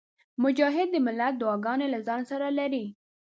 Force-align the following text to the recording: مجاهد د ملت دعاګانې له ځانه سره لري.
مجاهد 0.43 0.87
د 0.91 0.95
ملت 1.05 1.33
دعاګانې 1.41 1.87
له 1.93 1.99
ځانه 2.07 2.25
سره 2.31 2.47
لري. 2.59 2.85